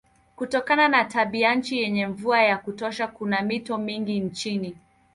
[0.35, 4.77] Kutokana na tabianchi yenye mvua ya kutosha kuna mito mingi nchini.